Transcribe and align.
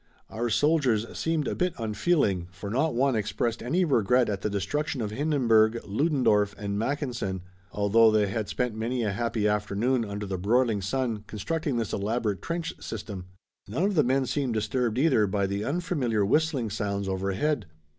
Our 0.31 0.49
soldiers 0.49 1.05
seemed 1.15 1.47
a 1.47 1.53
bit 1.53 1.75
unfeeling, 1.77 2.47
for 2.49 2.71
not 2.71 2.95
one 2.95 3.15
expressed 3.15 3.61
any 3.61 3.85
regret 3.85 4.29
at 4.29 4.41
the 4.41 4.49
destruction 4.49 4.99
of 4.99 5.11
Hindenburg, 5.11 5.79
Ludendorff, 5.85 6.55
and 6.57 6.75
Mackensen, 6.79 7.43
although 7.71 8.09
they 8.09 8.25
had 8.25 8.49
spent 8.49 8.73
many 8.73 9.03
a 9.03 9.11
happy 9.11 9.47
afternoon 9.47 10.03
under 10.03 10.25
the 10.25 10.39
broiling 10.39 10.81
sun 10.81 11.23
constructing 11.27 11.77
this 11.77 11.93
elaborate 11.93 12.41
trench 12.41 12.73
system. 12.81 13.25
None 13.67 13.83
of 13.83 13.93
the 13.93 14.03
men 14.03 14.25
seemed 14.25 14.55
disturbed, 14.55 14.97
either, 14.97 15.27
by 15.27 15.45
the 15.45 15.63
unfamiliar 15.63 16.25
whistling 16.25 16.71
sounds 16.71 17.07
over 17.07 17.33
head. 17.33 17.67